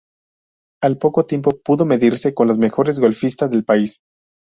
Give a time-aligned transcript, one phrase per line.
[0.81, 3.99] Al poco tiempo pudo medirse con los mejores golfistas del país.